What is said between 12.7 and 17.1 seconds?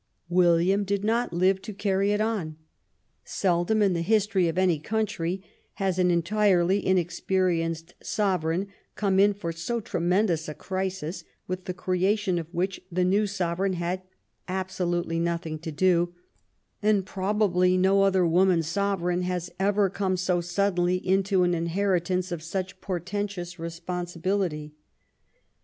the new sovereign had absolutely nothing to do, and